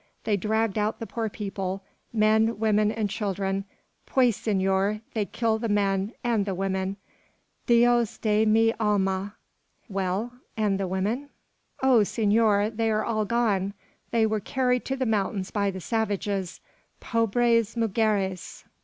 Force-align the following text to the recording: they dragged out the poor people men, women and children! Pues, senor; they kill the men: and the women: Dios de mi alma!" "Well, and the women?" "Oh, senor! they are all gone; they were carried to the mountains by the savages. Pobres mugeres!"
they 0.23 0.35
dragged 0.35 0.79
out 0.79 0.97
the 0.97 1.05
poor 1.05 1.29
people 1.29 1.83
men, 2.11 2.57
women 2.57 2.91
and 2.91 3.07
children! 3.11 3.65
Pues, 4.07 4.35
senor; 4.35 4.99
they 5.13 5.25
kill 5.25 5.59
the 5.59 5.69
men: 5.69 6.11
and 6.23 6.43
the 6.47 6.55
women: 6.55 6.97
Dios 7.67 8.17
de 8.17 8.47
mi 8.47 8.73
alma!" 8.79 9.35
"Well, 9.87 10.33
and 10.57 10.79
the 10.79 10.87
women?" 10.87 11.29
"Oh, 11.83 12.01
senor! 12.01 12.71
they 12.71 12.89
are 12.89 13.05
all 13.05 13.25
gone; 13.25 13.75
they 14.09 14.25
were 14.25 14.39
carried 14.39 14.85
to 14.85 14.95
the 14.95 15.05
mountains 15.05 15.51
by 15.51 15.69
the 15.69 15.79
savages. 15.79 16.61
Pobres 16.99 17.77
mugeres!" 17.77 18.63